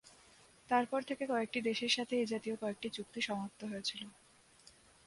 [0.69, 4.01] তার পর থেকে কয়েকটি দেশের সাথে এ জাতীয় কয়েকটি চুক্তি সমাপ্ত হয়েছিল।